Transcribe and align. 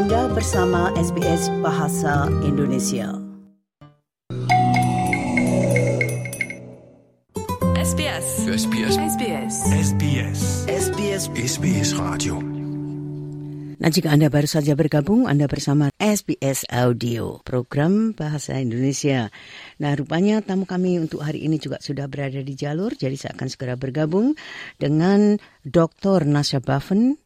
Anda 0.00 0.32
bersama 0.32 0.88
SBS 0.96 1.52
Bahasa 1.60 2.24
Indonesia. 2.40 3.20
SBS. 7.76 8.26
SBS. 8.48 8.96
SBS. 8.96 9.54
SBS. 9.76 10.40
SBS 10.72 11.22
SBS 11.36 11.90
Radio. 12.00 12.40
Nah, 13.76 13.92
jika 13.92 14.16
Anda 14.16 14.32
baru 14.32 14.48
saja 14.48 14.72
bergabung, 14.72 15.28
Anda 15.28 15.44
bersama 15.44 15.92
SBS 16.00 16.64
Audio, 16.72 17.44
program 17.44 18.16
Bahasa 18.16 18.56
Indonesia. 18.56 19.28
Nah, 19.84 19.92
rupanya 20.00 20.40
tamu 20.40 20.64
kami 20.64 20.96
untuk 20.96 21.20
hari 21.20 21.44
ini 21.44 21.60
juga 21.60 21.76
sudah 21.76 22.08
berada 22.08 22.40
di 22.40 22.56
jalur, 22.56 22.96
jadi 22.96 23.20
saya 23.20 23.36
akan 23.36 23.48
segera 23.52 23.76
bergabung 23.76 24.32
dengan 24.80 25.36
Dr. 25.60 26.24
Nasya 26.24 26.64
Baffen. 26.64 27.20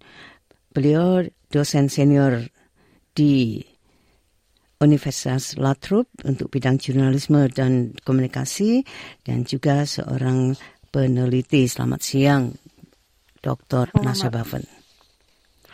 Beliau 0.75 1.23
dosen 1.55 1.87
senior 1.87 2.51
di 3.15 3.63
Universitas 4.83 5.57
Latrobe 5.57 6.11
untuk 6.27 6.51
bidang 6.51 6.77
jurnalisme 6.77 7.47
dan 7.49 7.95
komunikasi 8.05 8.85
dan 9.23 9.47
juga 9.47 9.87
seorang 9.87 10.59
peneliti. 10.93 11.65
Selamat 11.71 12.01
siang, 12.05 12.53
Dr. 13.41 13.95
Nasya 14.03 14.29
Baffen. 14.29 14.67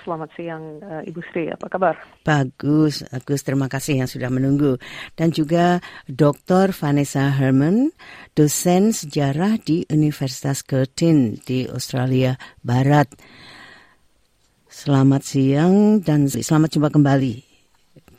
Selamat 0.01 0.33
siang 0.33 0.81
uh, 0.81 1.05
Ibu 1.05 1.21
Sri, 1.29 1.53
apa 1.53 1.69
kabar? 1.69 1.93
Bagus, 2.25 3.05
Agus. 3.13 3.45
Terima 3.45 3.69
kasih 3.69 4.01
yang 4.01 4.09
sudah 4.09 4.33
menunggu. 4.33 4.81
Dan 5.13 5.29
juga 5.29 5.85
Dr. 6.09 6.73
Vanessa 6.73 7.29
Herman, 7.29 7.93
dosen 8.33 8.97
sejarah 8.97 9.61
di 9.61 9.85
Universitas 9.93 10.65
Curtin 10.65 11.37
di 11.45 11.69
Australia 11.69 12.41
Barat. 12.65 13.13
Selamat 14.81 15.21
siang 15.21 16.01
dan 16.01 16.25
selamat 16.25 16.73
jumpa 16.73 16.89
kembali. 16.89 17.37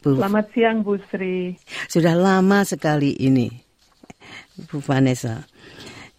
Bu. 0.06 0.22
Selamat 0.22 0.46
siang 0.54 0.86
Bu 0.86 0.94
Sri. 1.10 1.58
Sudah 1.90 2.14
lama 2.14 2.62
sekali 2.62 3.18
ini, 3.18 3.50
Bu 4.70 4.78
Vanessa. 4.78 5.42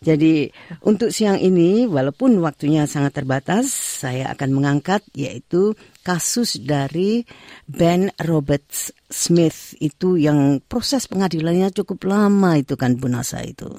Jadi 0.03 0.51
untuk 0.83 1.15
siang 1.15 1.39
ini 1.39 1.87
walaupun 1.87 2.43
waktunya 2.43 2.91
sangat 2.91 3.23
terbatas, 3.23 3.70
saya 4.03 4.35
akan 4.35 4.51
mengangkat 4.51 5.07
yaitu 5.15 5.79
kasus 6.03 6.59
dari 6.59 7.23
Ben 7.70 8.11
Roberts 8.19 8.91
Smith 9.07 9.79
itu 9.79 10.19
yang 10.19 10.59
proses 10.67 11.07
pengadilannya 11.07 11.70
cukup 11.70 12.03
lama 12.11 12.59
itu 12.59 12.75
kan 12.75 12.98
Bu 12.98 13.07
Nasa 13.07 13.47
itu. 13.47 13.70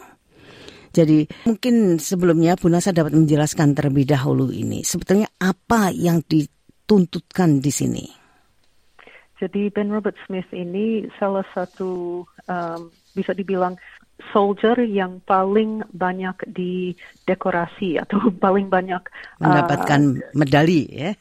Jadi 0.94 1.26
mungkin 1.50 1.98
sebelumnya 1.98 2.54
Bu 2.54 2.70
Nasa 2.70 2.94
dapat 2.94 3.18
menjelaskan 3.18 3.74
terlebih 3.74 4.06
dahulu 4.06 4.54
ini 4.54 4.86
sebetulnya 4.86 5.26
apa 5.42 5.90
yang 5.90 6.22
dituntutkan 6.22 7.58
di 7.58 7.74
sini. 7.74 8.06
Jadi 9.42 9.74
Ben 9.74 9.90
Robert 9.90 10.16
Smith 10.30 10.48
ini 10.54 11.10
salah 11.18 11.44
satu 11.52 12.24
um, 12.46 12.94
bisa 13.18 13.34
dibilang 13.34 13.76
soldier 14.32 14.78
yang 14.86 15.20
paling 15.26 15.82
banyak 15.92 16.38
didekorasi 16.48 17.98
atau 18.00 18.30
paling 18.46 18.70
banyak 18.70 19.02
mendapatkan 19.42 20.02
uh, 20.22 20.32
medali 20.38 20.86
ya. 20.88 21.12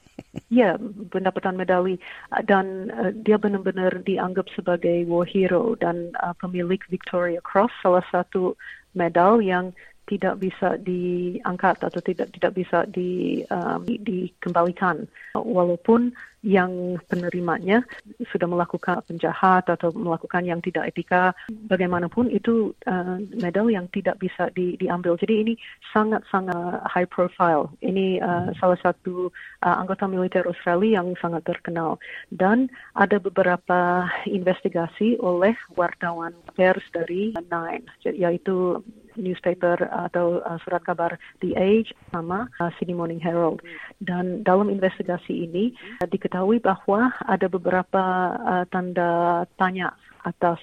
Ya, 0.53 0.77
mendapatkan 1.13 1.57
medali 1.57 1.97
dan 2.45 2.93
uh, 2.93 3.11
dia 3.11 3.41
benar-benar 3.41 4.05
dianggap 4.05 4.47
sebagai 4.53 5.09
war 5.09 5.25
hero 5.25 5.75
dan 5.81 6.13
uh, 6.21 6.37
pemilik 6.37 6.79
Victoria 6.93 7.41
Cross 7.41 7.73
salah 7.81 8.05
satu 8.13 8.55
medal 8.93 9.41
yang 9.41 9.73
tidak 10.07 10.43
bisa 10.43 10.77
diangkat 10.83 11.79
atau 11.79 12.01
tidak 12.03 12.29
tidak 12.35 12.53
bisa 12.53 12.85
di, 12.91 13.41
um, 13.49 13.87
dikembalikan. 13.87 15.07
Walaupun 15.33 16.13
yang 16.43 16.99
penerimanya 17.07 17.87
sudah 18.35 18.51
melakukan 18.51 18.99
penjahat 19.07 19.71
atau 19.71 19.95
melakukan 19.95 20.43
yang 20.43 20.59
tidak 20.59 20.91
etika 20.91 21.31
bagaimanapun 21.71 22.29
itu 22.35 22.75
uh, 22.91 23.23
medal 23.39 23.71
yang 23.71 23.87
tidak 23.95 24.19
bisa 24.19 24.51
di, 24.51 24.75
diambil. 24.75 25.15
Jadi 25.15 25.35
ini 25.47 25.55
sangat 25.95 26.27
sangat 26.29 26.83
high 26.91 27.07
profile. 27.07 27.71
Ini 27.79 28.19
uh, 28.19 28.51
salah 28.59 28.79
satu 28.83 29.31
uh, 29.63 29.77
anggota 29.79 30.11
militer 30.11 30.43
Australia 30.45 30.99
yang 30.99 31.15
sangat 31.23 31.47
terkenal. 31.47 32.03
Dan 32.35 32.67
ada 32.99 33.23
beberapa 33.23 34.11
investigasi 34.27 35.23
oleh 35.23 35.55
wartawan 35.79 36.35
pers 36.59 36.83
dari 36.91 37.33
Nine 37.49 37.87
yaitu 38.03 38.83
newspaper 39.17 39.89
atau 39.91 40.41
uh, 40.43 40.59
surat 40.65 40.83
kabar 40.85 41.17
The 41.41 41.57
Age 41.57 41.93
sama 42.13 42.49
uh, 42.61 42.71
Sydney 42.79 42.97
Morning 42.97 43.21
Herald. 43.21 43.61
Dan 44.01 44.43
dalam 44.43 44.73
investigasi 44.73 45.47
ini 45.49 45.73
uh, 46.01 46.09
diketahui 46.09 46.61
bahwa 46.63 47.13
ada 47.27 47.47
beberapa 47.49 48.05
uh, 48.37 48.65
tanda 48.69 49.45
tanya 49.57 49.95
atas 50.23 50.59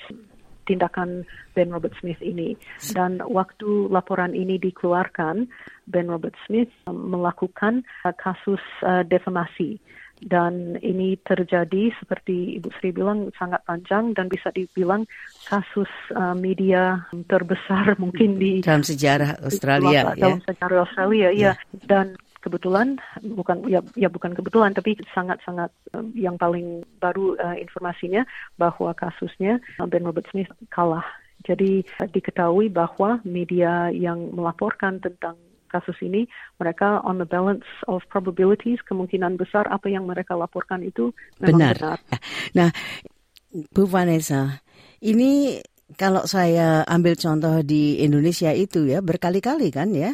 tindakan 0.70 1.26
Ben 1.58 1.74
Robert 1.74 1.98
Smith 1.98 2.22
ini. 2.22 2.54
Dan 2.94 3.18
waktu 3.26 3.90
laporan 3.90 4.38
ini 4.38 4.62
dikeluarkan 4.62 5.50
Ben 5.90 6.06
Robert 6.06 6.38
Smith 6.46 6.70
um, 6.86 7.10
melakukan 7.10 7.82
uh, 8.06 8.14
kasus 8.14 8.62
uh, 8.86 9.02
defamasi 9.02 9.82
dan 10.20 10.76
ini 10.84 11.16
terjadi 11.24 11.96
seperti 12.00 12.60
Ibu 12.60 12.70
Sri 12.78 12.92
bilang 12.92 13.32
sangat 13.40 13.64
panjang 13.64 14.12
dan 14.12 14.28
bisa 14.28 14.52
dibilang 14.52 15.08
kasus 15.48 15.90
uh, 16.16 16.36
media 16.36 17.08
terbesar 17.32 17.96
mungkin 18.04 18.36
di 18.36 18.60
dalam 18.60 18.84
sejarah 18.84 19.40
Australia 19.44 20.12
di, 20.14 20.20
dalam 20.20 20.40
ya. 20.44 20.48
sejarah 20.52 20.78
Australia 20.84 21.28
ya. 21.32 21.52
ya 21.52 21.52
dan 21.88 22.20
kebetulan 22.40 22.96
bukan 23.20 23.68
ya 23.68 23.84
ya 24.00 24.08
bukan 24.08 24.32
kebetulan 24.32 24.72
tapi 24.72 24.96
sangat-sangat 25.12 25.72
um, 25.92 26.12
yang 26.16 26.40
paling 26.40 26.84
baru 27.00 27.36
uh, 27.36 27.56
informasinya 27.60 28.24
bahwa 28.56 28.96
kasusnya 28.96 29.60
uh, 29.80 29.88
Ben 29.88 30.08
Robert 30.08 30.28
Smith 30.32 30.48
kalah 30.72 31.04
jadi 31.44 31.84
uh, 32.00 32.08
diketahui 32.08 32.72
bahwa 32.72 33.20
media 33.28 33.92
yang 33.92 34.32
melaporkan 34.32 35.04
tentang 35.04 35.36
kasus 35.70 35.96
ini 36.02 36.26
mereka 36.58 37.00
on 37.06 37.22
the 37.22 37.30
balance 37.30 37.66
of 37.86 38.02
probabilities 38.10 38.82
kemungkinan 38.90 39.38
besar 39.38 39.70
apa 39.70 39.88
yang 39.88 40.10
mereka 40.10 40.34
laporkan 40.34 40.82
itu 40.82 41.14
memang 41.38 41.78
benar. 41.78 41.78
benar. 41.78 42.00
Nah, 42.58 42.70
Bu 43.70 43.86
Vanessa, 43.86 44.62
ini 45.06 45.62
kalau 45.98 46.26
saya 46.30 46.86
ambil 46.86 47.18
contoh 47.18 47.62
di 47.66 48.02
Indonesia 48.02 48.54
itu 48.54 48.86
ya 48.90 49.02
berkali-kali 49.02 49.74
kan 49.74 49.90
ya 49.94 50.14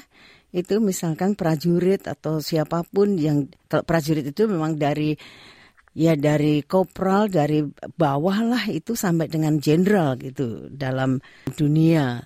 itu 0.55 0.79
misalkan 0.79 1.35
prajurit 1.35 2.07
atau 2.07 2.39
siapa 2.39 2.87
pun 2.87 3.19
yang 3.19 3.51
kalau 3.67 3.83
prajurit 3.83 4.23
itu 4.23 4.47
memang 4.47 4.79
dari 4.79 5.11
ya 5.95 6.15
dari 6.15 6.63
kopral 6.63 7.27
dari 7.27 7.59
bawah 7.95 8.39
lah 8.43 8.63
itu 8.71 8.95
sampai 8.95 9.27
dengan 9.27 9.59
jenderal 9.59 10.15
gitu 10.15 10.71
dalam 10.71 11.19
dunia 11.59 12.23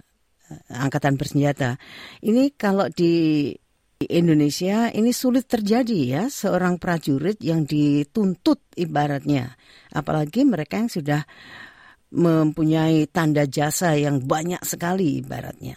angkatan 0.69 1.15
bersenjata. 1.15 1.77
Ini 2.21 2.53
kalau 2.57 2.89
di 2.89 3.49
Indonesia 3.99 4.87
ini 4.95 5.11
sulit 5.11 5.51
terjadi 5.51 5.99
ya 6.07 6.23
seorang 6.31 6.79
prajurit 6.79 7.43
yang 7.43 7.67
dituntut 7.67 8.63
ibaratnya. 8.79 9.59
Apalagi 9.91 10.47
mereka 10.47 10.79
yang 10.79 10.87
sudah 10.87 11.21
mempunyai 12.09 13.05
tanda 13.11 13.43
jasa 13.45 13.99
yang 13.99 14.23
banyak 14.23 14.63
sekali 14.63 15.19
ibaratnya. 15.19 15.75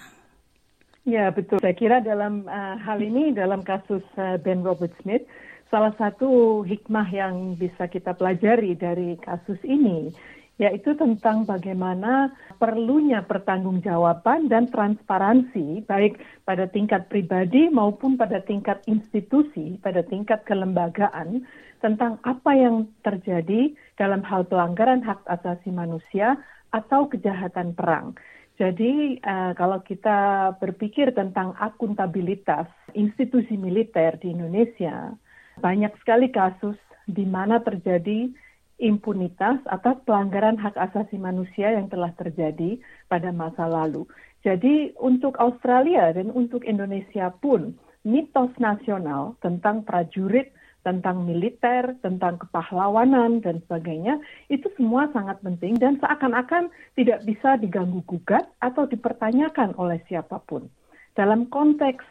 Ya 1.02 1.34
betul. 1.34 1.58
Saya 1.58 1.74
kira 1.74 1.98
dalam 1.98 2.46
uh, 2.46 2.78
hal 2.78 3.02
ini 3.02 3.34
dalam 3.34 3.66
kasus 3.66 4.06
uh, 4.14 4.38
Ben 4.38 4.62
Robert 4.62 4.94
Smith 5.02 5.26
salah 5.66 5.90
satu 5.98 6.62
hikmah 6.62 7.08
yang 7.10 7.58
bisa 7.58 7.90
kita 7.90 8.14
pelajari 8.14 8.78
dari 8.78 9.18
kasus 9.18 9.58
ini 9.66 10.14
yaitu 10.62 10.94
tentang 10.94 11.42
bagaimana 11.42 12.30
perlunya 12.62 13.26
pertanggungjawaban 13.26 14.46
dan 14.46 14.70
transparansi 14.70 15.82
baik 15.90 16.22
pada 16.46 16.70
tingkat 16.70 17.10
pribadi 17.10 17.66
maupun 17.66 18.14
pada 18.14 18.38
tingkat 18.46 18.78
institusi, 18.86 19.82
pada 19.82 20.06
tingkat 20.06 20.46
kelembagaan 20.46 21.42
tentang 21.82 22.22
apa 22.22 22.54
yang 22.54 22.86
terjadi 23.02 23.74
dalam 23.98 24.22
hal 24.22 24.46
pelanggaran 24.46 25.02
hak 25.02 25.26
asasi 25.26 25.74
manusia 25.74 26.38
atau 26.70 27.10
kejahatan 27.10 27.74
perang. 27.74 28.14
Jadi 28.54 29.18
uh, 29.18 29.58
kalau 29.58 29.82
kita 29.82 30.54
berpikir 30.62 31.10
tentang 31.10 31.58
akuntabilitas 31.58 32.70
institusi 32.94 33.58
militer 33.58 34.14
di 34.22 34.30
Indonesia, 34.30 35.10
banyak 35.58 35.90
sekali 35.98 36.30
kasus 36.30 36.78
di 37.10 37.26
mana 37.26 37.58
terjadi 37.58 38.30
impunitas 38.82 39.62
atas 39.70 40.02
pelanggaran 40.02 40.58
hak 40.58 40.74
asasi 40.74 41.14
manusia 41.14 41.70
yang 41.70 41.86
telah 41.86 42.10
terjadi 42.18 42.82
pada 43.06 43.30
masa 43.30 43.70
lalu. 43.70 44.02
Jadi 44.42 44.90
untuk 44.98 45.38
Australia 45.38 46.10
dan 46.10 46.34
untuk 46.34 46.66
Indonesia 46.66 47.30
pun 47.38 47.78
mitos 48.02 48.50
nasional 48.58 49.38
tentang 49.38 49.86
prajurit, 49.86 50.50
tentang 50.82 51.22
militer, 51.22 51.94
tentang 52.02 52.42
kepahlawanan 52.42 53.38
dan 53.38 53.62
sebagainya 53.70 54.18
itu 54.50 54.66
semua 54.74 55.06
sangat 55.14 55.38
penting 55.46 55.78
dan 55.78 55.94
seakan-akan 56.02 56.74
tidak 56.98 57.22
bisa 57.22 57.54
diganggu 57.62 58.02
gugat 58.02 58.50
atau 58.58 58.90
dipertanyakan 58.90 59.78
oleh 59.78 60.02
siapa 60.10 60.42
pun. 60.42 60.66
Dalam 61.14 61.46
konteks 61.46 62.02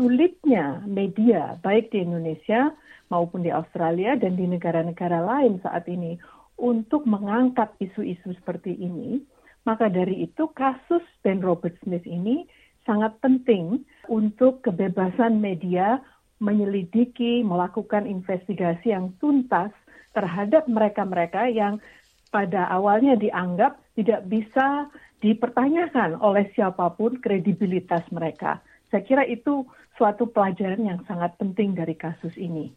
sulitnya 0.00 0.80
media 0.88 1.60
baik 1.60 1.92
di 1.92 2.00
Indonesia 2.00 2.72
maupun 3.08 3.46
di 3.46 3.50
Australia 3.50 4.18
dan 4.18 4.34
di 4.34 4.46
negara-negara 4.46 5.22
lain 5.22 5.62
saat 5.62 5.86
ini 5.86 6.18
untuk 6.56 7.04
mengangkat 7.04 7.72
isu-isu 7.78 8.32
seperti 8.40 8.72
ini, 8.74 9.20
maka 9.68 9.90
dari 9.92 10.24
itu 10.24 10.48
kasus 10.56 11.04
Ben 11.20 11.42
Robert 11.44 11.76
Smith 11.84 12.06
ini 12.06 12.48
sangat 12.86 13.18
penting 13.18 13.82
untuk 14.06 14.62
kebebasan 14.62 15.42
media 15.42 16.00
menyelidiki, 16.38 17.42
melakukan 17.42 18.06
investigasi 18.06 18.92
yang 18.92 19.12
tuntas 19.18 19.72
terhadap 20.14 20.64
mereka-mereka 20.70 21.50
yang 21.50 21.82
pada 22.30 22.68
awalnya 22.72 23.16
dianggap 23.16 23.76
tidak 23.96 24.24
bisa 24.28 24.88
dipertanyakan 25.20 26.20
oleh 26.20 26.48
siapa 26.52 26.92
pun 26.94 27.18
kredibilitas 27.20 28.04
mereka. 28.12 28.60
Saya 28.92 29.02
kira 29.02 29.24
itu 29.26 29.64
suatu 29.96 30.28
pelajaran 30.28 30.84
yang 30.84 31.00
sangat 31.08 31.34
penting 31.40 31.72
dari 31.72 31.96
kasus 31.96 32.36
ini. 32.36 32.70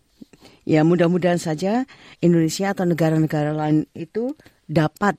Ya, 0.63 0.86
mudah-mudahan 0.86 1.42
saja 1.42 1.89
Indonesia 2.21 2.71
atau 2.71 2.86
negara-negara 2.86 3.51
lain 3.51 3.89
itu 3.98 4.38
dapat 4.69 5.18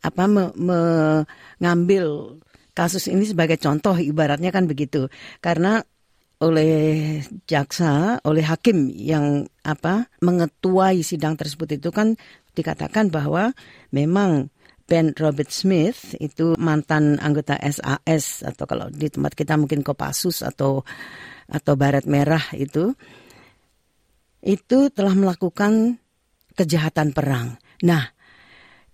apa 0.00 0.24
me, 0.24 0.48
mengambil 0.56 2.36
kasus 2.72 3.12
ini 3.12 3.28
sebagai 3.28 3.60
contoh 3.60 3.94
ibaratnya 4.00 4.48
kan 4.48 4.64
begitu. 4.64 5.12
Karena 5.44 5.84
oleh 6.40 7.20
jaksa, 7.44 8.16
oleh 8.24 8.40
hakim 8.40 8.88
yang 8.88 9.44
apa 9.60 10.08
mengetuai 10.24 11.04
sidang 11.04 11.36
tersebut 11.36 11.76
itu 11.76 11.92
kan 11.92 12.16
dikatakan 12.56 13.12
bahwa 13.12 13.52
memang 13.92 14.48
Ben 14.88 15.14
Robert 15.14 15.52
Smith 15.54 16.18
itu 16.18 16.58
mantan 16.58 17.20
anggota 17.22 17.54
SAS 17.60 18.42
atau 18.42 18.64
kalau 18.66 18.90
di 18.90 19.06
tempat 19.06 19.38
kita 19.38 19.54
mungkin 19.54 19.86
Kopassus 19.86 20.42
atau 20.42 20.82
atau 21.46 21.74
Barat 21.78 22.10
Merah 22.10 22.42
itu 22.56 22.96
itu 24.40 24.88
telah 24.92 25.12
melakukan 25.12 26.00
kejahatan 26.56 27.12
perang. 27.12 27.60
Nah, 27.84 28.04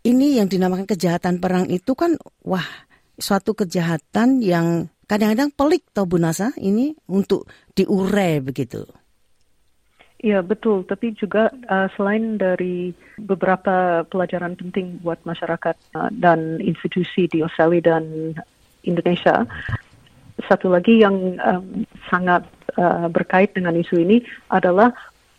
ini 0.06 0.38
yang 0.38 0.46
dinamakan 0.46 0.86
kejahatan 0.86 1.42
perang 1.42 1.66
itu 1.66 1.94
kan 1.98 2.14
wah 2.46 2.66
suatu 3.18 3.56
kejahatan 3.58 4.44
yang 4.44 4.86
kadang-kadang 5.10 5.50
pelik 5.54 5.86
tau 5.90 6.06
Bu 6.06 6.18
Nasa 6.18 6.54
ini 6.58 6.94
untuk 7.10 7.50
diure 7.74 8.42
begitu. 8.42 8.86
Iya 10.16 10.40
betul, 10.40 10.88
tapi 10.88 11.12
juga 11.12 11.52
uh, 11.68 11.92
selain 11.92 12.40
dari 12.40 12.88
beberapa 13.20 14.00
pelajaran 14.08 14.56
penting 14.56 14.96
buat 15.04 15.20
masyarakat 15.28 15.76
uh, 15.92 16.08
dan 16.08 16.56
institusi 16.64 17.28
di 17.28 17.44
Australia 17.44 17.94
dan 17.94 18.32
Indonesia, 18.80 19.44
satu 20.48 20.72
lagi 20.72 21.04
yang 21.04 21.36
um, 21.36 21.84
sangat 22.08 22.48
uh, 22.80 23.12
berkait 23.12 23.52
dengan 23.52 23.76
isu 23.76 24.00
ini 24.00 24.24
adalah 24.48 24.88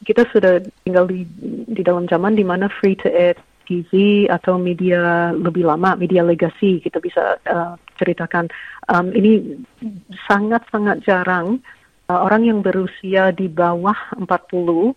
kita 0.05 0.27
sudah 0.29 0.61
tinggal 0.85 1.09
di 1.09 1.25
di 1.71 1.81
dalam 1.81 2.05
zaman 2.05 2.37
di 2.37 2.45
mana 2.45 2.69
free 2.69 2.97
to 2.97 3.09
air 3.09 3.37
TV 3.67 4.23
atau 4.31 4.55
media 4.55 5.31
lebih 5.35 5.67
lama, 5.67 5.99
media 5.99 6.23
legasi 6.23 6.79
kita 6.79 7.03
bisa 7.03 7.35
uh, 7.43 7.75
ceritakan. 7.99 8.47
Um, 8.87 9.11
ini 9.11 9.59
sangat-sangat 10.31 11.03
jarang 11.03 11.59
uh, 12.07 12.19
orang 12.23 12.47
yang 12.47 12.59
berusia 12.63 13.35
di 13.35 13.51
bawah 13.51 13.95
40 14.15 14.95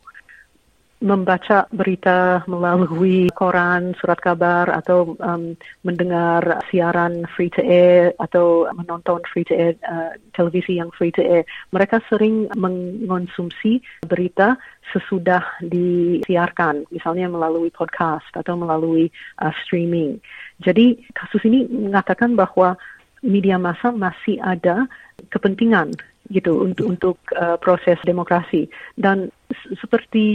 membaca 1.01 1.65
berita 1.73 2.45
melalui 2.45 3.33
koran, 3.33 3.97
surat 3.97 4.21
kabar, 4.21 4.69
atau 4.69 5.17
um, 5.17 5.57
mendengar 5.81 6.61
siaran 6.69 7.25
free 7.33 7.49
to 7.49 7.65
air 7.65 8.13
atau 8.21 8.69
menonton 8.77 9.25
free 9.33 9.49
to 9.49 9.57
air 9.57 9.75
uh, 9.89 10.13
televisi 10.37 10.77
yang 10.77 10.93
free 10.93 11.09
to 11.09 11.25
air. 11.25 11.49
Mereka 11.73 12.05
sering 12.13 12.53
mengonsumsi 12.53 13.81
berita 14.05 14.61
sesudah 14.93 15.41
disiarkan, 15.65 16.85
misalnya 16.93 17.33
melalui 17.33 17.73
podcast 17.73 18.29
atau 18.37 18.61
melalui 18.61 19.09
uh, 19.41 19.53
streaming. 19.65 20.21
Jadi 20.61 21.01
kasus 21.17 21.41
ini 21.49 21.65
mengatakan 21.65 22.37
bahwa 22.37 22.77
media 23.25 23.57
massa 23.57 23.89
masih 23.93 24.37
ada 24.41 24.85
kepentingan 25.33 25.93
gitu 26.31 26.63
untuk 26.63 26.87
untuk 26.87 27.17
uh, 27.35 27.59
proses 27.59 27.99
demokrasi. 28.07 28.71
Dan 28.95 29.35
seperti 29.83 30.27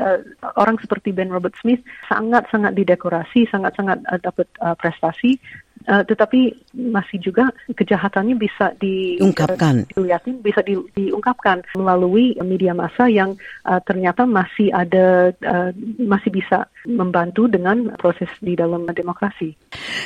uh, 0.00 0.24
orang 0.56 0.80
seperti 0.80 1.12
Ben 1.12 1.28
Robert 1.28 1.52
Smith 1.60 1.84
sangat 2.08 2.48
sangat 2.48 2.72
didekorasi 2.72 3.44
sangat 3.52 3.76
sangat 3.76 4.00
uh, 4.08 4.18
dapat 4.18 4.48
uh, 4.64 4.72
prestasi. 4.74 5.36
Uh, 5.82 6.06
tetapi 6.06 6.54
masih 6.78 7.18
juga 7.18 7.50
kejahatannya 7.74 8.38
bisa 8.38 8.70
diungkapkan. 8.78 9.82
uh, 9.98 10.38
bisa 10.38 10.62
di, 10.62 10.78
diungkapkan 10.94 11.58
melalui 11.74 12.38
media 12.38 12.70
massa 12.70 13.10
yang 13.10 13.34
uh, 13.66 13.82
ternyata 13.82 14.22
masih 14.22 14.70
ada 14.70 15.34
uh, 15.42 15.74
masih 15.98 16.30
bisa 16.30 16.70
membantu 16.86 17.50
dengan 17.50 17.98
proses 17.98 18.30
di 18.38 18.54
dalam 18.54 18.86
demokrasi. 18.86 19.58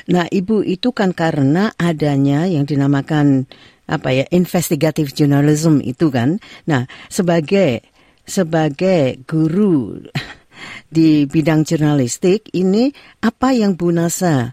Nah, 0.09 0.25
Ibu 0.25 0.65
itu 0.65 0.97
kan 0.97 1.13
karena 1.13 1.69
adanya 1.77 2.49
yang 2.49 2.65
dinamakan 2.65 3.45
apa 3.87 4.09
ya 4.11 4.25
investigative 4.35 5.15
journalism 5.15 5.79
itu 5.83 6.11
kan. 6.11 6.43
Nah, 6.67 6.91
sebagai 7.07 7.83
sebagai 8.27 9.23
guru 9.25 10.03
di 10.97 11.25
bidang 11.31 11.63
jurnalistik 11.63 12.51
ini 12.53 12.91
apa 13.23 13.55
yang 13.55 13.79
Bu 13.79 13.95
Nasa 13.95 14.53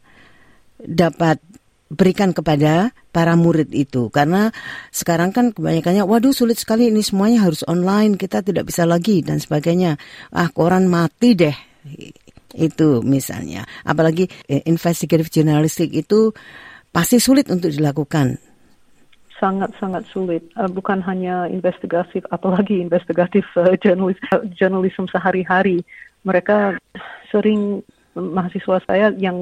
dapat 0.77 1.41
berikan 1.89 2.33
kepada 2.33 2.93
para 3.09 3.33
murid 3.33 3.73
itu? 3.73 4.13
Karena 4.13 4.53
sekarang 4.93 5.33
kan 5.33 5.49
kebanyakannya 5.53 6.05
waduh 6.05 6.33
sulit 6.33 6.61
sekali 6.61 6.93
ini 6.93 7.01
semuanya 7.01 7.49
harus 7.49 7.65
online 7.65 8.17
kita 8.17 8.45
tidak 8.45 8.69
bisa 8.69 8.85
lagi 8.85 9.25
dan 9.25 9.41
sebagainya. 9.41 9.97
Ah 10.29 10.49
koran 10.53 10.85
mati 10.85 11.33
deh 11.33 11.57
itu 12.53 13.01
misalnya. 13.01 13.65
Apalagi 13.81 14.29
eh, 14.45 14.61
investigative 14.69 15.33
journalistik 15.33 15.89
itu 15.89 16.29
pasti 16.93 17.17
sulit 17.17 17.49
untuk 17.49 17.73
dilakukan 17.73 18.52
sangat-sangat 19.43 20.07
sulit. 20.07 20.47
Uh, 20.55 20.71
bukan 20.71 21.03
hanya 21.03 21.51
investigatif, 21.51 22.23
apalagi 22.31 22.79
investigatif 22.79 23.43
uh, 23.59 23.75
jurnalis, 23.83 24.15
uh, 24.31 24.47
jurnalisme 24.55 25.11
sehari-hari. 25.11 25.83
Mereka 26.23 26.79
sering 27.27 27.83
mahasiswa 28.15 28.79
saya 28.87 29.11
yang 29.19 29.35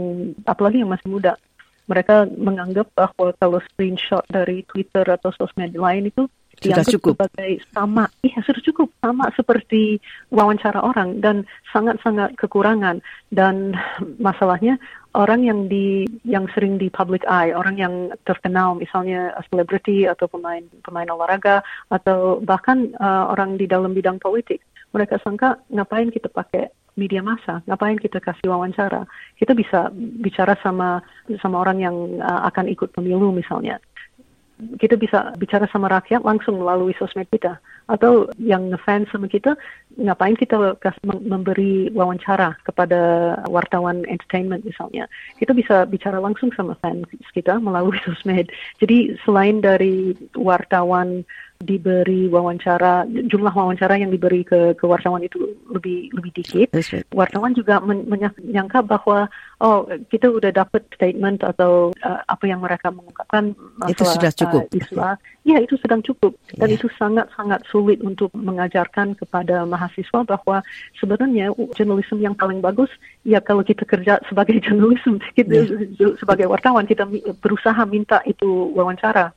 apalagi 0.50 0.82
yang 0.82 0.90
masih 0.90 1.06
muda, 1.06 1.38
mereka 1.86 2.26
menganggap 2.26 2.90
bahwa 2.98 3.30
kalau 3.38 3.62
screenshot 3.70 4.26
dari 4.26 4.66
Twitter 4.66 5.06
atau 5.06 5.30
sosmed 5.38 5.78
lain 5.78 6.10
itu 6.10 6.26
sudah 6.62 6.86
cukup 6.86 7.18
sebagai 7.18 7.52
sama, 7.74 8.06
iya 8.22 8.38
sudah 8.46 8.62
cukup 8.62 8.94
sama 9.02 9.26
seperti 9.34 9.98
wawancara 10.30 10.78
orang 10.86 11.18
dan 11.18 11.42
sangat-sangat 11.74 12.38
kekurangan 12.38 13.02
dan 13.34 13.74
masalahnya 14.22 14.78
orang 15.16 15.44
yang 15.44 15.60
di 15.68 16.08
yang 16.24 16.48
sering 16.56 16.80
di 16.80 16.88
public 16.88 17.28
eye, 17.28 17.52
orang 17.52 17.76
yang 17.76 17.94
terkenal 18.24 18.76
misalnya 18.80 19.36
selebriti 19.52 20.08
atau 20.08 20.28
pemain 20.32 20.64
pemain 20.84 21.10
olahraga 21.12 21.60
atau 21.92 22.40
bahkan 22.40 22.96
uh, 23.00 23.28
orang 23.32 23.60
di 23.60 23.68
dalam 23.68 23.92
bidang 23.92 24.20
politik, 24.24 24.64
mereka 24.96 25.20
sangka 25.20 25.60
ngapain 25.72 26.12
kita 26.12 26.32
pakai 26.32 26.72
media 26.96 27.24
massa, 27.24 27.64
ngapain 27.68 28.00
kita 28.00 28.20
kasih 28.24 28.52
wawancara? 28.52 29.08
Kita 29.36 29.52
bisa 29.52 29.92
bicara 29.96 30.56
sama 30.64 31.04
sama 31.44 31.64
orang 31.64 31.78
yang 31.84 31.96
uh, 32.20 32.48
akan 32.48 32.72
ikut 32.72 32.96
pemilu 32.96 33.36
misalnya 33.36 33.80
kita 34.78 34.94
bisa 34.94 35.34
bicara 35.42 35.66
sama 35.74 35.90
rakyat 35.90 36.22
langsung 36.22 36.62
melalui 36.62 36.94
sosmed 36.98 37.26
kita. 37.34 37.58
Atau 37.90 38.30
yang 38.38 38.70
ngefans 38.72 39.10
sama 39.10 39.26
kita, 39.28 39.58
ngapain 40.00 40.38
kita 40.40 40.78
memberi 41.04 41.92
wawancara 41.92 42.56
kepada 42.64 43.36
wartawan 43.52 44.08
entertainment 44.08 44.64
misalnya. 44.64 45.10
Kita 45.36 45.52
bisa 45.52 45.84
bicara 45.84 46.22
langsung 46.24 46.54
sama 46.56 46.78
fans 46.80 47.08
kita 47.36 47.60
melalui 47.60 48.00
sosmed. 48.06 48.48
Jadi 48.80 49.16
selain 49.26 49.60
dari 49.60 50.16
wartawan 50.36 51.28
diberi 51.62 52.28
wawancara 52.28 53.06
jumlah 53.08 53.54
wawancara 53.54 53.96
yang 53.98 54.10
diberi 54.10 54.42
ke, 54.44 54.74
ke 54.76 54.86
wartawan 54.86 55.22
itu 55.24 55.38
lebih 55.70 56.12
lebih 56.12 56.32
dikit 56.36 56.68
right. 56.74 57.06
wartawan 57.14 57.54
juga 57.54 57.80
men, 57.80 58.06
menyangka 58.10 58.82
bahwa 58.84 59.30
oh 59.62 59.86
kita 60.10 60.28
udah 60.28 60.52
dapat 60.52 60.84
statement 60.94 61.46
atau 61.46 61.94
uh, 62.02 62.22
apa 62.26 62.46
yang 62.50 62.60
mereka 62.60 62.90
mengungkapkan 62.90 63.54
masalah, 63.78 63.94
itu 63.94 64.04
sudah 64.04 64.32
cukup 64.34 64.64
uh, 64.98 65.16
ya 65.42 65.58
itu 65.62 65.78
sedang 65.82 66.02
cukup 66.06 66.38
dan 66.58 66.70
yeah. 66.70 66.78
itu 66.78 66.88
sangat 66.98 67.30
sangat 67.34 67.62
sulit 67.70 68.02
untuk 68.02 68.30
mengajarkan 68.34 69.18
kepada 69.18 69.66
mahasiswa 69.66 70.26
bahwa 70.26 70.62
sebenarnya 70.98 71.54
jurnalisme 71.78 72.22
yang 72.22 72.38
paling 72.38 72.62
bagus 72.62 72.90
ya 73.26 73.42
kalau 73.42 73.66
kita 73.66 73.86
kerja 73.86 74.22
sebagai 74.30 74.58
jurnalisme 74.66 75.22
kita 75.34 75.66
yeah. 75.66 76.14
sebagai 76.18 76.50
wartawan 76.50 76.86
kita 76.86 77.06
berusaha 77.42 77.82
minta 77.86 78.22
itu 78.26 78.74
wawancara 78.74 79.34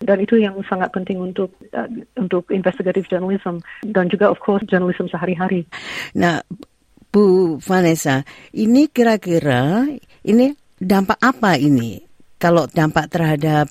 dan 0.00 0.16
itu 0.20 0.40
yang 0.40 0.56
sangat 0.64 0.88
penting 0.96 1.20
untuk 1.20 1.52
uh, 1.76 1.88
untuk 2.16 2.48
investigative 2.48 3.04
journalism 3.06 3.60
dan 3.84 4.08
juga 4.08 4.32
of 4.32 4.40
course 4.40 4.64
journalism 4.64 5.06
sehari-hari. 5.12 5.68
Nah, 6.16 6.40
Bu 7.12 7.56
Vanessa, 7.60 8.24
ini 8.56 8.88
kira-kira 8.88 9.84
ini 10.24 10.56
dampak 10.80 11.20
apa 11.20 11.60
ini 11.60 12.00
kalau 12.40 12.64
dampak 12.64 13.12
terhadap 13.12 13.68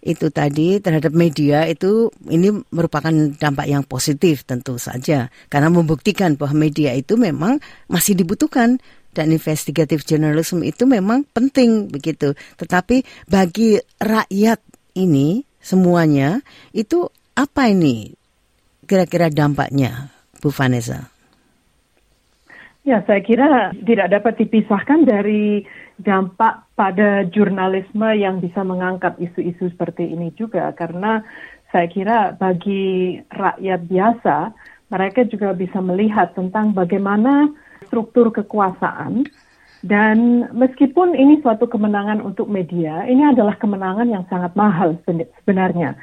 itu 0.00 0.32
tadi 0.32 0.80
terhadap 0.80 1.12
media 1.12 1.68
itu 1.68 2.08
ini 2.26 2.50
merupakan 2.72 3.12
dampak 3.36 3.68
yang 3.68 3.84
positif 3.84 4.48
tentu 4.48 4.80
saja 4.80 5.28
karena 5.52 5.68
membuktikan 5.68 6.40
bahwa 6.40 6.66
media 6.66 6.96
itu 6.96 7.20
memang 7.20 7.60
masih 7.86 8.16
dibutuhkan 8.16 8.80
dan 9.12 9.28
investigative 9.28 10.02
journalism 10.02 10.64
itu 10.64 10.88
memang 10.88 11.26
penting 11.30 11.92
begitu. 11.92 12.32
Tetapi 12.58 13.28
bagi 13.28 13.76
rakyat 14.00 14.58
ini 14.96 15.49
semuanya 15.60 16.40
itu 16.72 17.06
apa 17.36 17.70
ini 17.70 18.16
kira-kira 18.88 19.30
dampaknya 19.30 20.10
Bu 20.40 20.50
Vanessa? 20.50 21.06
Ya, 22.80 23.04
saya 23.04 23.20
kira 23.20 23.76
tidak 23.84 24.08
dapat 24.08 24.40
dipisahkan 24.40 25.04
dari 25.04 25.62
dampak 26.00 26.64
pada 26.74 27.28
jurnalisme 27.28 28.08
yang 28.16 28.40
bisa 28.40 28.64
mengangkat 28.64 29.20
isu-isu 29.20 29.68
seperti 29.68 30.10
ini 30.10 30.32
juga 30.32 30.72
karena 30.72 31.20
saya 31.70 31.86
kira 31.86 32.18
bagi 32.34 33.20
rakyat 33.28 33.80
biasa 33.84 34.36
mereka 34.90 35.22
juga 35.28 35.54
bisa 35.54 35.78
melihat 35.78 36.32
tentang 36.34 36.72
bagaimana 36.74 37.52
struktur 37.86 38.32
kekuasaan 38.32 39.28
dan 39.80 40.48
meskipun 40.52 41.16
ini 41.16 41.40
suatu 41.40 41.64
kemenangan 41.64 42.20
untuk 42.20 42.52
media, 42.52 43.08
ini 43.08 43.24
adalah 43.24 43.56
kemenangan 43.56 44.12
yang 44.12 44.24
sangat 44.28 44.52
mahal 44.52 45.00
sebenarnya. 45.08 45.96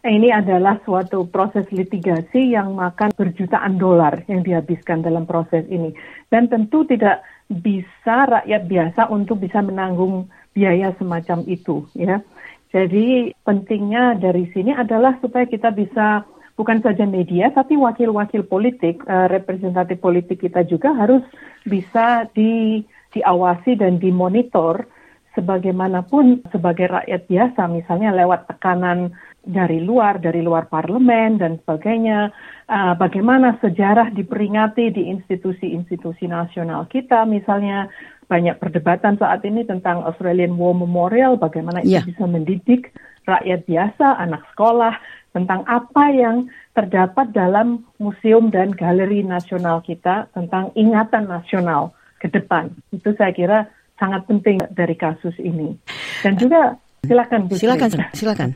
Ini 0.00 0.32
adalah 0.32 0.80
suatu 0.82 1.28
proses 1.28 1.68
litigasi 1.68 2.56
yang 2.56 2.72
makan 2.72 3.12
berjutaan 3.12 3.76
dolar 3.76 4.24
yang 4.32 4.40
dihabiskan 4.40 5.04
dalam 5.04 5.28
proses 5.28 5.68
ini. 5.68 5.92
Dan 6.32 6.48
tentu 6.48 6.88
tidak 6.88 7.20
bisa 7.52 8.24
rakyat 8.24 8.64
biasa 8.64 9.12
untuk 9.12 9.44
bisa 9.44 9.60
menanggung 9.60 10.26
biaya 10.56 10.96
semacam 10.96 11.44
itu 11.46 11.84
ya. 11.92 12.24
Jadi 12.72 13.34
pentingnya 13.44 14.16
dari 14.16 14.48
sini 14.56 14.72
adalah 14.72 15.20
supaya 15.20 15.44
kita 15.44 15.68
bisa 15.74 16.24
bukan 16.56 16.80
saja 16.80 17.04
media 17.04 17.52
tapi 17.52 17.76
wakil-wakil 17.76 18.46
politik, 18.46 19.02
uh, 19.04 19.28
representatif 19.28 20.00
politik 20.00 20.40
kita 20.40 20.64
juga 20.64 20.96
harus 20.96 21.20
bisa 21.66 22.24
di 22.32 22.80
diawasi 23.14 23.78
dan 23.78 23.98
dimonitor 23.98 24.86
sebagaimanapun 25.34 26.42
sebagai 26.50 26.90
rakyat 26.90 27.30
biasa 27.30 27.70
misalnya 27.70 28.10
lewat 28.14 28.50
tekanan 28.50 29.14
dari 29.40 29.80
luar, 29.80 30.20
dari 30.20 30.42
luar 30.42 30.68
parlemen 30.68 31.40
dan 31.40 31.56
sebagainya. 31.62 32.34
Uh, 32.70 32.94
bagaimana 32.94 33.58
sejarah 33.58 34.14
diperingati 34.14 34.94
di 34.94 35.10
institusi-institusi 35.10 36.28
nasional 36.30 36.86
kita, 36.86 37.26
misalnya 37.26 37.90
banyak 38.30 38.62
perdebatan 38.62 39.18
saat 39.18 39.42
ini 39.42 39.66
tentang 39.66 40.06
Australian 40.06 40.54
War 40.54 40.76
Memorial, 40.76 41.34
bagaimana 41.34 41.82
yeah. 41.82 41.98
itu 41.98 42.14
bisa 42.14 42.30
mendidik 42.30 42.94
rakyat 43.26 43.66
biasa, 43.66 44.22
anak 44.22 44.46
sekolah 44.54 44.94
tentang 45.34 45.66
apa 45.66 46.04
yang 46.10 46.46
terdapat 46.74 47.30
dalam 47.34 47.86
museum 47.98 48.50
dan 48.50 48.70
galeri 48.74 49.22
nasional 49.22 49.82
kita 49.82 50.30
tentang 50.34 50.74
ingatan 50.74 51.26
nasional 51.26 51.94
ke 52.20 52.28
depan. 52.28 52.70
Itu 52.92 53.16
saya 53.16 53.32
kira 53.32 53.58
sangat 53.96 54.28
penting 54.28 54.60
dari 54.72 54.94
kasus 54.94 55.34
ini. 55.40 55.74
Dan 56.20 56.36
juga 56.36 56.76
silakan 57.04 57.48
Bu 57.48 57.56
Silakan, 57.56 57.90
silakan. 58.12 58.50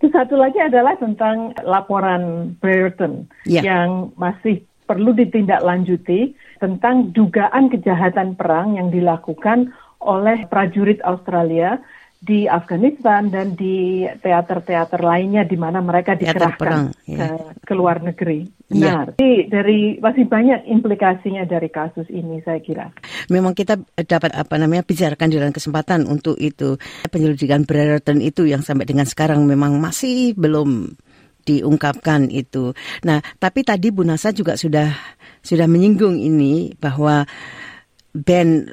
Terus 0.00 0.16
satu 0.16 0.40
lagi 0.40 0.56
adalah 0.56 0.96
tentang 0.96 1.52
laporan 1.60 2.56
Brereton 2.56 3.28
yeah. 3.44 3.60
yang 3.60 4.16
masih 4.16 4.64
perlu 4.88 5.12
ditindaklanjuti 5.12 6.32
tentang 6.56 7.12
dugaan 7.12 7.68
kejahatan 7.68 8.34
perang 8.34 8.80
yang 8.80 8.88
dilakukan 8.88 9.70
oleh 10.00 10.48
prajurit 10.48 10.98
Australia 11.04 11.76
di 12.20 12.44
Afghanistan 12.44 13.32
dan 13.32 13.56
di 13.56 14.04
teater-teater 14.04 15.00
lainnya 15.00 15.48
di 15.48 15.56
mana 15.56 15.80
mereka 15.80 16.12
dikerahkan 16.12 16.60
perang, 16.60 16.84
ya. 17.08 17.16
ke, 17.16 17.26
ke 17.64 17.72
luar 17.72 18.04
negeri. 18.04 18.44
Iya. 18.68 18.76
Benar. 18.76 19.06
Ya. 19.08 19.12
Jadi 19.16 19.32
dari 19.48 19.80
masih 19.96 20.24
banyak 20.28 20.68
implikasinya 20.68 21.48
dari 21.48 21.72
kasus 21.72 22.04
ini 22.12 22.44
saya 22.44 22.60
kira. 22.60 22.92
Memang 23.32 23.56
kita 23.56 23.80
dapat 24.04 24.36
apa 24.36 24.54
namanya 24.60 24.84
bicarakan 24.84 25.32
dalam 25.32 25.48
kesempatan 25.56 26.04
untuk 26.04 26.36
itu 26.36 26.76
penyelidikan 27.08 27.64
Brereton 27.64 28.20
itu 28.20 28.44
yang 28.44 28.60
sampai 28.60 28.84
dengan 28.84 29.08
sekarang 29.08 29.48
memang 29.48 29.80
masih 29.80 30.36
belum 30.36 30.92
diungkapkan 31.48 32.28
itu. 32.28 32.76
Nah, 33.08 33.24
tapi 33.40 33.64
tadi 33.64 33.88
Bu 33.88 34.04
Nasa 34.04 34.28
juga 34.36 34.60
sudah 34.60 34.92
sudah 35.40 35.64
menyinggung 35.64 36.20
ini 36.20 36.76
bahwa 36.76 37.24
Ben 38.12 38.68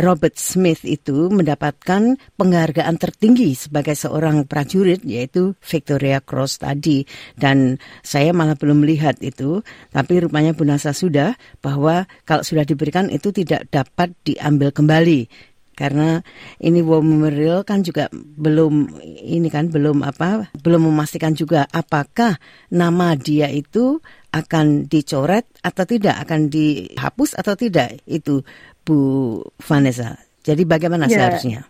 Robert 0.00 0.40
Smith 0.40 0.82
itu 0.88 1.28
mendapatkan 1.28 2.16
penghargaan 2.40 2.96
tertinggi 2.96 3.52
sebagai 3.52 3.92
seorang 3.92 4.48
prajurit 4.48 5.04
yaitu 5.04 5.52
Victoria 5.60 6.24
Cross 6.24 6.64
tadi. 6.64 7.04
Dan 7.36 7.76
saya 8.00 8.32
malah 8.32 8.56
belum 8.56 8.82
melihat 8.82 9.20
itu 9.20 9.60
tapi 9.92 10.24
rupanya 10.24 10.56
Bu 10.56 10.64
Nasa 10.64 10.96
sudah 10.96 11.36
bahwa 11.60 12.08
kalau 12.24 12.40
sudah 12.40 12.64
diberikan 12.64 13.12
itu 13.12 13.30
tidak 13.30 13.68
dapat 13.68 14.16
diambil 14.24 14.72
kembali. 14.72 15.50
Karena 15.80 16.20
ini 16.60 16.84
War 16.84 17.00
Memorial 17.00 17.64
kan 17.64 17.80
juga 17.80 18.12
belum 18.12 19.00
ini 19.24 19.48
kan 19.48 19.72
belum 19.72 20.04
apa 20.04 20.52
belum 20.60 20.92
memastikan 20.92 21.32
juga 21.32 21.64
apakah 21.72 22.36
nama 22.68 23.16
dia 23.16 23.48
itu 23.48 23.96
akan 24.28 24.92
dicoret 24.92 25.48
atau 25.64 25.84
tidak 25.88 26.20
akan 26.28 26.52
dihapus 26.52 27.32
atau 27.32 27.56
tidak 27.56 27.96
itu 28.04 28.44
Bu 28.84 29.40
Vanessa. 29.60 30.16
Jadi 30.40 30.64
bagaimana 30.64 31.06
ya. 31.06 31.16
seharusnya? 31.16 31.60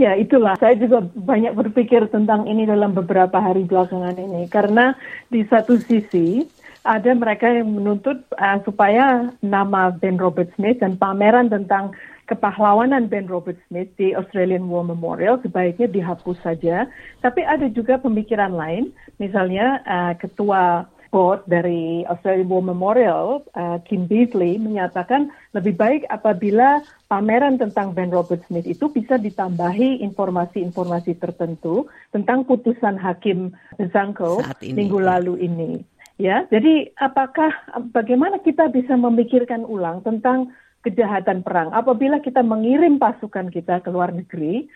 Ya 0.00 0.16
itulah, 0.16 0.56
saya 0.56 0.80
juga 0.80 1.04
banyak 1.04 1.52
berpikir 1.52 2.08
tentang 2.08 2.48
ini 2.48 2.64
dalam 2.64 2.96
beberapa 2.96 3.36
hari 3.36 3.68
belakangan 3.68 4.16
ini. 4.16 4.48
Karena 4.48 4.96
di 5.28 5.44
satu 5.44 5.76
sisi 5.76 6.40
ada 6.88 7.12
mereka 7.12 7.52
yang 7.52 7.68
menuntut 7.76 8.24
uh, 8.40 8.56
supaya 8.64 9.28
nama 9.44 9.92
Ben 9.92 10.16
Robert 10.16 10.48
Smith 10.56 10.80
dan 10.80 10.96
pameran 10.96 11.52
tentang 11.52 11.92
kepahlawanan 12.24 13.12
Ben 13.12 13.28
Robert 13.28 13.60
Smith 13.68 13.92
di 14.00 14.16
Australian 14.16 14.72
War 14.72 14.88
Memorial 14.88 15.36
sebaiknya 15.44 15.92
dihapus 15.92 16.40
saja. 16.40 16.88
Tapi 17.20 17.44
ada 17.44 17.68
juga 17.68 18.00
pemikiran 18.00 18.56
lain, 18.56 18.96
misalnya 19.20 19.84
uh, 19.84 20.16
ketua 20.16 20.88
board 21.10 21.42
dari 21.50 22.06
Australian 22.06 22.48
War 22.48 22.64
Memorial, 22.64 23.42
uh, 23.58 23.78
Kim 23.84 24.06
Beasley, 24.06 24.56
menyatakan 24.56 25.28
lebih 25.52 25.74
baik 25.74 26.02
apabila 26.08 26.80
pameran 27.10 27.58
tentang 27.58 27.92
Ben 27.92 28.14
Robert 28.14 28.46
Smith 28.46 28.64
itu 28.64 28.86
bisa 28.88 29.18
ditambahi 29.18 30.00
informasi-informasi 30.06 31.18
tertentu 31.18 31.90
tentang 32.14 32.46
putusan 32.46 32.96
Hakim 32.96 33.50
Zangko 33.90 34.40
minggu 34.62 34.98
lalu 35.02 35.42
ini. 35.44 35.82
Ya, 36.20 36.44
jadi 36.52 36.92
apakah 37.00 37.48
bagaimana 37.96 38.38
kita 38.44 38.68
bisa 38.68 38.92
memikirkan 38.92 39.64
ulang 39.64 40.04
tentang 40.04 40.52
kejahatan 40.84 41.40
perang 41.40 41.72
apabila 41.72 42.20
kita 42.20 42.44
mengirim 42.44 43.00
pasukan 43.00 43.48
kita 43.48 43.80
ke 43.80 43.88
luar 43.88 44.12
negeri? 44.12 44.68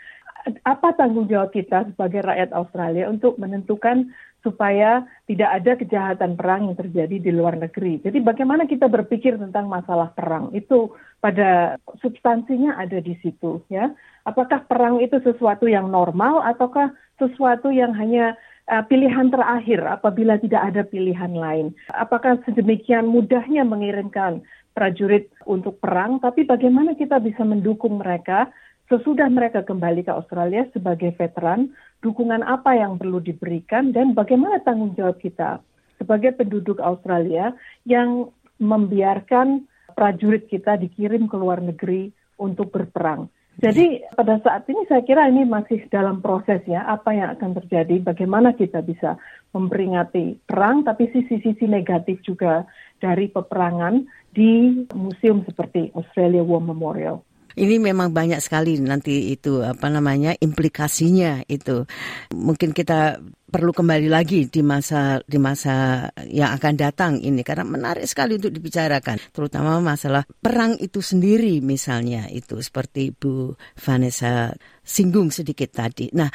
Apa 0.65 0.93
tanggung 0.97 1.25
jawab 1.29 1.53
kita 1.57 1.89
sebagai 1.89 2.21
rakyat 2.21 2.53
Australia 2.53 3.09
untuk 3.09 3.41
menentukan 3.41 4.13
supaya 4.45 5.09
tidak 5.25 5.51
ada 5.57 5.73
kejahatan 5.81 6.37
perang 6.37 6.69
yang 6.69 6.77
terjadi 6.77 7.17
di 7.17 7.33
luar 7.33 7.57
negeri. 7.57 8.05
Jadi 8.05 8.21
bagaimana 8.21 8.69
kita 8.69 8.93
berpikir 8.93 9.41
tentang 9.41 9.73
masalah 9.73 10.13
perang 10.13 10.53
itu 10.53 10.93
pada 11.25 11.81
substansinya 12.05 12.77
ada 12.77 13.01
di 13.01 13.17
situ 13.25 13.65
ya. 13.73 13.89
Apakah 14.29 14.69
perang 14.69 15.01
itu 15.01 15.17
sesuatu 15.25 15.65
yang 15.65 15.89
normal 15.89 16.45
ataukah 16.45 16.93
sesuatu 17.17 17.73
yang 17.73 17.97
hanya 17.97 18.37
uh, 18.69 18.85
pilihan 18.85 19.33
terakhir 19.33 19.81
apabila 19.89 20.37
tidak 20.37 20.61
ada 20.61 20.85
pilihan 20.85 21.33
lain? 21.33 21.73
Apakah 21.97 22.37
sedemikian 22.45 23.09
mudahnya 23.09 23.65
mengirimkan 23.65 24.45
prajurit 24.77 25.33
untuk 25.49 25.81
perang 25.81 26.21
tapi 26.21 26.45
bagaimana 26.45 26.93
kita 26.93 27.17
bisa 27.25 27.41
mendukung 27.47 28.05
mereka 28.05 28.53
sesudah 28.89 29.29
mereka 29.33 29.65
kembali 29.65 30.05
ke 30.05 30.13
Australia 30.13 30.69
sebagai 30.77 31.17
veteran, 31.17 31.73
dukungan 32.05 32.45
apa 32.45 32.77
yang 32.77 33.01
perlu 33.01 33.21
diberikan 33.21 33.97
dan 33.97 34.13
bagaimana 34.13 34.61
tanggung 34.61 34.93
jawab 34.93 35.17
kita 35.21 35.65
sebagai 35.97 36.37
penduduk 36.37 36.83
Australia 36.85 37.57
yang 37.89 38.29
membiarkan 38.61 39.65
prajurit 39.97 40.51
kita 40.51 40.77
dikirim 40.77 41.31
ke 41.31 41.37
luar 41.39 41.65
negeri 41.65 42.13
untuk 42.37 42.75
berperang. 42.75 43.31
Jadi 43.55 44.03
pada 44.19 44.43
saat 44.43 44.67
ini 44.67 44.83
saya 44.91 45.07
kira 45.07 45.31
ini 45.31 45.47
masih 45.47 45.87
dalam 45.87 46.19
proses 46.19 46.59
ya 46.67 46.83
apa 46.91 47.15
yang 47.15 47.39
akan 47.39 47.55
terjadi, 47.63 48.03
bagaimana 48.03 48.51
kita 48.59 48.83
bisa 48.83 49.15
memperingati 49.55 50.43
perang, 50.43 50.83
tapi 50.83 51.07
sisi-sisi 51.15 51.71
negatif 51.71 52.19
juga 52.27 52.67
dari 52.99 53.31
peperangan 53.31 54.03
di 54.35 54.83
museum 54.99 55.47
seperti 55.47 55.95
Australia 55.95 56.43
War 56.43 56.67
Memorial. 56.67 57.23
Ini 57.55 57.79
memang 57.79 58.11
banyak 58.11 58.43
sekali 58.43 58.77
nanti 58.83 59.31
itu 59.31 59.63
apa 59.63 59.87
namanya 59.87 60.35
implikasinya 60.35 61.47
itu. 61.47 61.87
Mungkin 62.35 62.75
kita 62.75 63.23
perlu 63.55 63.71
kembali 63.71 64.11
lagi 64.11 64.51
di 64.51 64.67
masa 64.67 65.23
di 65.23 65.39
masa 65.39 66.07
yang 66.27 66.59
akan 66.59 66.75
datang 66.75 67.13
ini 67.23 67.47
karena 67.47 67.63
menarik 67.63 68.03
sekali 68.03 68.35
untuk 68.35 68.51
dibicarakan 68.51 69.31
terutama 69.31 69.79
masalah 69.79 70.27
perang 70.27 70.75
itu 70.83 70.99
sendiri 70.99 71.63
misalnya 71.63 72.27
itu 72.35 72.59
seperti 72.59 73.15
Bu 73.15 73.55
Vanessa 73.79 74.51
singgung 74.83 75.31
sedikit 75.31 75.71
tadi. 75.71 76.11
Nah, 76.19 76.27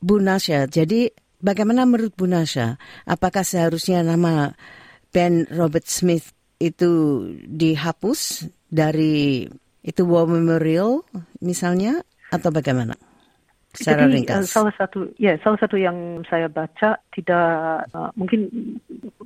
Bu 0.00 0.16
Nasya, 0.16 0.64
jadi 0.64 1.12
bagaimana 1.44 1.84
menurut 1.84 2.16
Bu 2.16 2.24
Nasya? 2.24 2.80
Apakah 3.04 3.44
seharusnya 3.44 4.00
nama 4.00 4.56
Ben 5.12 5.44
Robert 5.52 5.92
Smith 5.92 6.32
itu 6.56 7.20
dihapus 7.44 8.48
dari 8.72 9.44
itu 9.82 10.02
War 10.04 10.26
Memorial 10.26 11.06
misalnya 11.38 12.02
atau 12.28 12.50
bagaimana? 12.52 12.98
Secara 13.68 14.08
Jadi 14.08 14.24
ringkas. 14.24 14.48
uh, 14.48 14.48
salah 14.48 14.74
satu 14.74 15.12
ya 15.20 15.36
salah 15.44 15.60
satu 15.60 15.76
yang 15.76 16.24
saya 16.24 16.48
baca 16.48 16.98
tidak 17.12 17.84
uh, 17.92 18.10
mungkin 18.16 18.48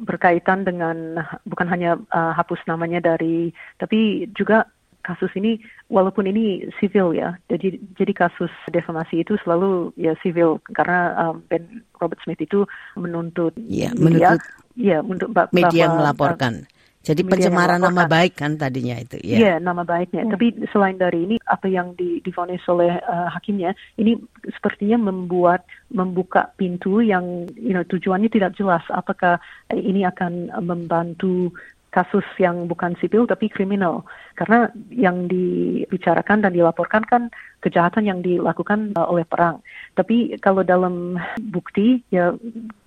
berkaitan 0.03 0.67
dengan 0.67 1.23
bukan 1.47 1.71
hanya 1.71 1.95
uh, 2.11 2.35
hapus 2.35 2.59
namanya 2.67 2.99
dari 2.99 3.55
tapi 3.79 4.27
juga 4.35 4.67
kasus 5.03 5.31
ini 5.35 5.59
walaupun 5.91 6.27
ini 6.27 6.67
sivil 6.79 7.15
ya 7.15 7.39
jadi 7.51 7.79
jadi 7.99 8.13
kasus 8.15 8.51
defamasi 8.71 9.23
itu 9.23 9.39
selalu 9.43 9.95
ya 9.99 10.15
sivil 10.23 10.63
karena 10.75 11.15
um, 11.19 11.43
Ben 11.47 11.83
Robert 11.99 12.23
Smith 12.23 12.43
itu 12.43 12.67
menuntut 12.99 13.55
Ya, 13.59 13.95
media 13.95 14.39
menuntut 14.39 14.43
ya 14.79 14.99
untuk 15.03 15.29
media 15.55 15.87
melaporkan. 15.91 16.67
Jadi 17.03 17.27
pencemaran 17.27 17.83
nama 17.83 18.07
baik 18.07 18.39
kan 18.39 18.55
tadinya 18.55 18.95
itu. 18.95 19.19
Iya, 19.19 19.39
Ya. 19.39 19.55
nama 19.59 19.83
baiknya. 19.83 20.23
Tapi 20.31 20.55
selain 20.71 20.95
dari 20.95 21.27
ini, 21.27 21.37
apa 21.51 21.67
yang 21.67 21.99
di, 21.99 22.23
divonis 22.23 22.63
oleh 22.71 22.95
uh, 23.03 23.27
hakimnya, 23.35 23.75
ini 23.99 24.15
sepertinya 24.55 25.11
membuat 25.11 25.67
membuka 25.91 26.55
pintu 26.55 27.03
yang, 27.03 27.51
you 27.59 27.75
know, 27.75 27.83
tujuannya 27.83 28.31
tidak 28.31 28.55
jelas. 28.55 28.87
Apakah 28.87 29.43
ini 29.75 30.07
akan 30.07 30.55
membantu 30.63 31.51
kasus 31.93 32.25
yang 32.41 32.67
bukan 32.67 32.97
sipil 32.99 33.29
tapi 33.29 33.53
kriminal? 33.53 34.03
Karena 34.35 34.73
yang 34.89 35.29
dibicarakan 35.29 36.41
dan 36.41 36.57
dilaporkan 36.57 37.05
kan 37.05 37.29
kejahatan 37.63 38.09
yang 38.09 38.25
dilakukan 38.25 38.97
uh, 38.99 39.07
oleh 39.07 39.23
perang. 39.29 39.63
Tapi 39.95 40.41
kalau 40.43 40.67
dalam 40.67 41.21
bukti 41.53 42.03
ya 42.11 42.33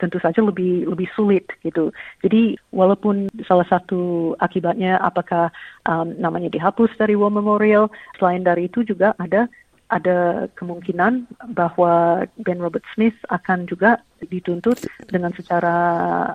tentu 0.02 0.18
saja 0.20 0.44
lebih 0.44 0.90
lebih 0.90 1.08
sulit 1.16 1.48
gitu. 1.64 1.94
Jadi 2.26 2.60
walaupun 2.74 3.32
salah 3.48 3.66
satu 3.70 4.34
akibatnya 4.44 5.00
apakah 5.00 5.54
um, 5.88 6.12
namanya 6.20 6.52
dihapus 6.52 6.92
dari 7.00 7.16
War 7.16 7.32
Memorial, 7.32 7.88
selain 8.20 8.44
dari 8.44 8.68
itu 8.68 8.84
juga 8.84 9.16
ada 9.22 9.48
ada 9.94 10.50
kemungkinan 10.58 11.30
bahwa 11.54 12.26
Ben 12.42 12.58
Robert 12.58 12.82
Smith 12.98 13.16
akan 13.30 13.70
juga 13.70 14.02
dituntut 14.24 14.80
dengan 15.12 15.32
secara 15.36 15.76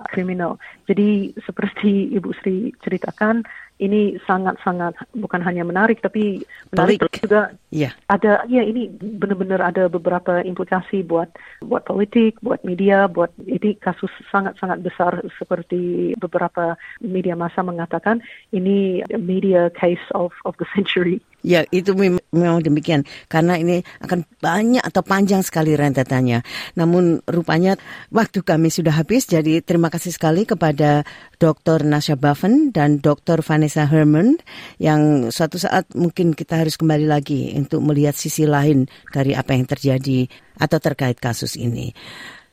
kriminal. 0.09 0.61
Jadi 0.85 1.33
seperti 1.41 2.13
Ibu 2.13 2.29
Sri 2.41 2.69
ceritakan, 2.83 3.43
ini 3.81 4.13
sangat-sangat 4.29 4.93
bukan 5.17 5.41
hanya 5.41 5.65
menarik 5.65 6.05
tapi 6.05 6.45
menarik 6.69 7.01
Pelik. 7.01 7.25
juga 7.25 7.41
Ya. 7.71 7.95
ada 8.11 8.43
ya 8.51 8.61
ini 8.67 8.91
benar-benar 8.99 9.63
ada 9.63 9.87
beberapa 9.87 10.43
implikasi 10.43 11.07
buat 11.07 11.31
buat 11.63 11.87
politik, 11.87 12.35
buat 12.43 12.61
media, 12.67 13.07
buat 13.07 13.31
ini 13.41 13.79
kasus 13.79 14.11
sangat-sangat 14.27 14.83
besar 14.83 15.23
seperti 15.39 16.13
beberapa 16.19 16.75
media 16.99 17.33
massa 17.33 17.63
mengatakan 17.63 18.19
ini 18.51 19.01
media 19.17 19.71
case 19.73 20.03
of 20.13 20.35
of 20.43 20.53
the 20.59 20.67
century. 20.75 21.23
Ya, 21.41 21.65
itu 21.73 21.97
mem- 21.97 22.21
memang 22.29 22.61
demikian. 22.61 23.01
Karena 23.25 23.57
ini 23.57 23.81
akan 24.03 24.27
banyak 24.43 24.83
atau 24.83 25.01
panjang 25.01 25.41
sekali 25.41 25.73
rentetannya. 25.73 26.45
Namun 26.77 27.25
rupanya 27.25 27.70
waktu 28.09 28.41
kami 28.41 28.73
sudah 28.73 28.95
habis, 28.95 29.29
jadi 29.29 29.61
terima 29.61 29.93
kasih 29.93 30.11
sekali 30.11 30.47
kepada 30.47 31.05
Dr. 31.37 31.85
Nasya 31.85 32.17
Baffen 32.17 32.73
dan 32.73 32.99
Dr. 32.99 33.45
Vanessa 33.45 33.85
Herman 33.85 34.39
yang 34.81 35.29
suatu 35.29 35.61
saat 35.61 35.87
mungkin 35.93 36.33
kita 36.33 36.59
harus 36.59 36.75
kembali 36.75 37.05
lagi 37.05 37.53
untuk 37.53 37.85
melihat 37.85 38.17
sisi 38.17 38.49
lain 38.49 38.89
dari 39.13 39.37
apa 39.37 39.53
yang 39.53 39.67
terjadi 39.69 40.25
atau 40.57 40.77
terkait 40.81 41.19
kasus 41.21 41.59
ini. 41.59 41.93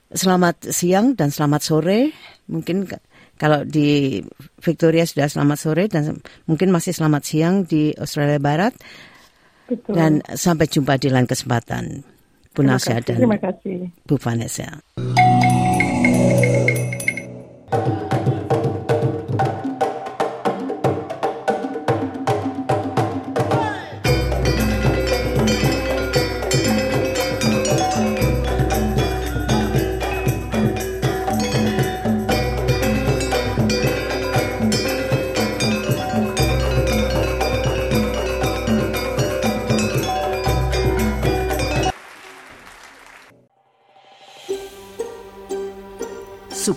Selamat 0.08 0.72
siang 0.72 1.12
dan 1.16 1.28
selamat 1.28 1.60
sore. 1.60 2.16
Mungkin 2.48 2.88
kalau 3.38 3.62
di 3.62 4.18
Victoria 4.58 5.06
sudah 5.06 5.30
selamat 5.30 5.58
sore 5.60 5.84
dan 5.86 6.18
mungkin 6.48 6.74
masih 6.74 6.90
selamat 6.96 7.22
siang 7.22 7.54
di 7.68 7.94
Australia 7.94 8.42
Barat. 8.42 8.74
Betul. 9.68 9.92
Dan 9.94 10.12
sampai 10.24 10.64
jumpa 10.64 10.96
di 10.96 11.12
lain 11.12 11.28
kesempatan. 11.28 12.17
Bu 12.58 12.66
Nasya 12.66 12.98
dan 13.06 13.22
Terima 13.22 13.38
kasih. 13.38 13.86
Bu 14.10 14.18
Vanessa. 14.18 14.66